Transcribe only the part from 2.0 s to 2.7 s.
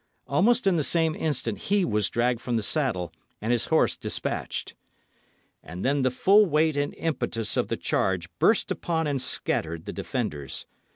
dragged from the